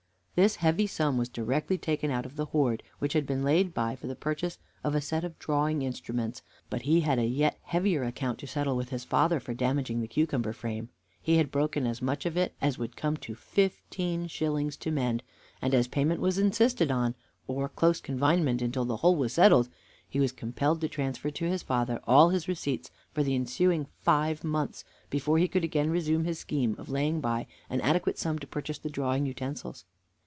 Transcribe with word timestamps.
This 0.33 0.55
heavy 0.55 0.87
sum 0.87 1.17
was 1.19 1.27
directly 1.29 1.77
taken 1.77 2.09
out 2.09 2.25
of 2.25 2.35
the 2.37 2.45
hoard 2.45 2.81
which 2.99 3.13
had 3.13 3.27
been 3.27 3.43
laid 3.43 3.73
by 3.75 3.95
for 3.95 4.07
the 4.07 4.15
purchase 4.15 4.57
of 4.83 4.95
a 4.95 5.01
set 5.01 5.23
of 5.25 5.37
drawing 5.37 5.81
instruments, 5.83 6.41
but 6.69 6.83
he 6.83 7.01
had 7.01 7.19
a 7.19 7.25
yet 7.27 7.59
heavier 7.63 8.03
account 8.03 8.39
to 8.39 8.47
settle 8.47 8.75
with 8.77 8.89
his 8.89 9.03
father 9.03 9.39
for 9.41 9.53
damaging 9.53 9.99
the 10.01 10.07
cucumber 10.07 10.51
frame. 10.53 10.89
He 11.21 11.35
had 11.35 11.51
broken 11.51 11.85
as 11.85 12.01
much 12.01 12.25
of 12.25 12.37
it 12.37 12.55
as 12.61 12.79
would 12.79 12.95
come 12.95 13.17
to 13.17 13.35
fifteen 13.35 14.25
shillings 14.27 14.77
to 14.77 14.89
mend, 14.89 15.21
and 15.61 15.75
as 15.75 15.87
payment 15.89 16.21
was 16.21 16.39
insisted 16.39 16.89
on, 16.89 17.13
or 17.45 17.67
close 17.69 17.99
confinement 18.01 18.61
until 18.63 18.85
the 18.85 18.97
whole 18.97 19.17
was 19.17 19.33
settled, 19.33 19.67
he 20.09 20.19
was 20.21 20.31
compelled 20.31 20.79
to 20.81 20.87
transfer 20.87 21.29
to 21.29 21.45
his 21.45 21.61
father 21.61 21.99
all 22.07 22.29
his 22.29 22.47
receipts 22.47 22.89
for 23.11 23.21
the 23.21 23.35
ensuing 23.35 23.85
five 23.99 24.43
months 24.45 24.85
before 25.11 25.37
he 25.37 25.47
could 25.49 25.65
again 25.65 25.91
resume 25.91 26.23
his 26.23 26.39
scheme 26.39 26.73
of 26.79 26.89
laying 26.89 27.19
by 27.19 27.45
an 27.69 27.81
adequate 27.81 28.17
sum 28.17 28.39
to 28.39 28.47
purchase 28.47 28.79
the 28.79 28.89
drawing 28.89 29.25
utensils. 29.27 29.83